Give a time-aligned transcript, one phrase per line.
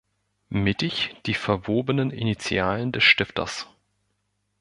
[0.49, 3.67] Mittig die verwobenen Initialen des Stifters.